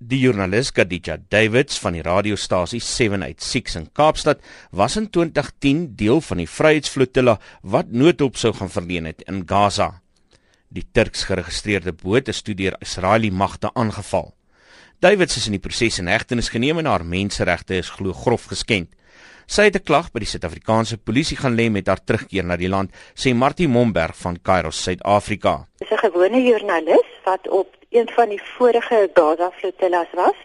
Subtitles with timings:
[0.00, 4.40] Die joernalis Kadija Davids van die radiostasie 786 in Kaapstad
[4.72, 9.90] was in 2010 deel van die Vryheidsflotilla wat noodhulp sou gaan verleen het in Gaza.
[10.72, 14.32] Die Turks geregistreerde boot is toe deur Israeliese magte aangeval.
[15.00, 18.90] Davids is in die proses in hegtenis geneem en haar menseregte is glo grof geskend.
[19.48, 22.68] Sy het 'n klag by die Suid-Afrikaanse polisie gaan lê met haar terugkeer na die
[22.68, 25.66] land, sê Martie Momberg van Kairos, Suid-Afrika.
[25.88, 30.36] Sy 'n gewone joernalis wat op een van die vorige Gaza flotillas was.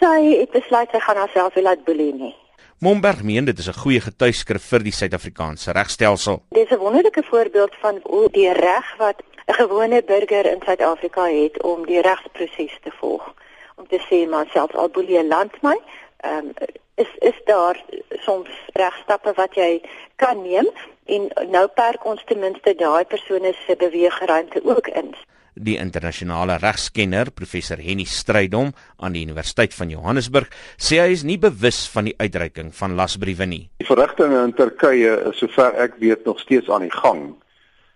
[0.00, 2.34] Sy het besluit sy gaan haarself wil laat boelie nie.
[2.78, 6.42] Momberg meen dit is 'n goeie getuigskrif vir die Suid-Afrikaanse regstelsel.
[6.50, 11.24] Dit is 'n wonderlike voorbeeld van hoe die reg wat 'n gewone burger in Suid-Afrika
[11.24, 13.34] het om die regsproses te volg.
[13.76, 15.76] Om te sê maar selfs al boelie 'n landmy,
[16.24, 16.52] ehm um,
[16.96, 17.76] is is daar
[18.24, 19.82] soms regstappe wat jy
[20.16, 20.68] kan neem
[21.04, 25.14] en nou perk ons ten minste daai persone se beweegruimte ook in
[25.56, 31.38] die internasionale regskenner professor Henny Strydom aan die Universiteit van Johannesburg sê hy is nie
[31.40, 33.62] bewus van die uitreiking van lasbriewe nie.
[33.80, 37.32] Die verrigtinge in Turkye is sover ek weet nog steeds aan die gang.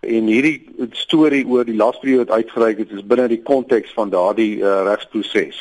[0.01, 4.55] En hierdie storie oor die lasbriewe wat uitgereik is, is binne die konteks van daardie
[4.57, 5.59] uh, regsproses.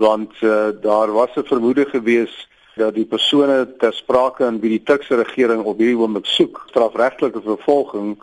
[0.00, 2.48] Want uh, daar was 'n vermoede gewees
[2.80, 7.42] dat die persone ter sprake in wie die Turkse regering op hierdie oomblik soek strafregtelike
[7.44, 8.16] vervolging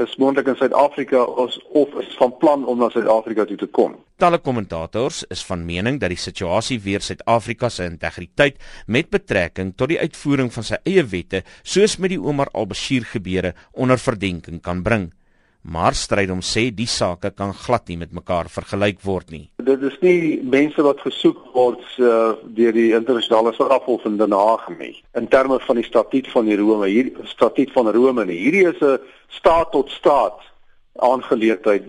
[0.00, 3.98] is moontlik in Suid-Afrika of of is van plan om na Suid-Afrika toe te kom.
[4.16, 9.92] Talle kommentators is van mening dat die situasie weer Suid-Afrika se integriteit met betrekking tot
[9.92, 14.80] die uitvoering van sy eie wette, soos met die Omar al-Bashir gebeure, onder verdenking kan
[14.82, 15.10] bring
[15.62, 19.44] maar stryd om sê die sake kan glad nie met mekaar vergelyk word nie.
[19.62, 24.66] Dit is nie mense wat gesoek word uh, deur die internasionale strafhof in Den Haag
[24.78, 28.40] nie in terme van die statuut van die Rome, hier statuut van Rome nie.
[28.42, 30.40] Hierdie is 'n staat tot staat
[30.98, 31.86] aangeleentheid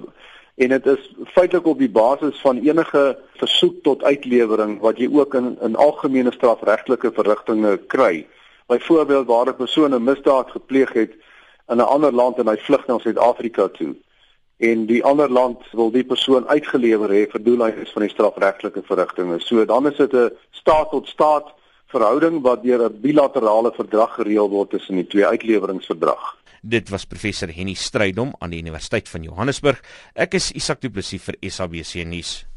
[0.55, 5.33] en dit is feitelik op die basis van enige versoek tot uitlewering wat jy ook
[5.33, 8.27] in in algemene strafregtelike verrigtinge kry.
[8.67, 11.13] Byvoorbeeld waar 'n persoon 'n misdaad gepleeg het
[11.69, 13.95] in 'n ander land en hy vlug na Suid-Afrika toe
[14.63, 19.39] en die ander land wil die persoon uitgelewer hê vir doeleindes van die strafregtelike verrigtinge.
[19.41, 21.47] So dan is dit 'n staat tot staat
[21.87, 26.37] verhouding wat deur 'n bilaterale verdrag gereël word tussen die twee uitleweringsverdrag.
[26.61, 29.81] Dit was professor Henny Strydom aan die Universiteit van Johannesburg.
[30.15, 32.52] Ek is Isak Du Plessis vir SABC nuus.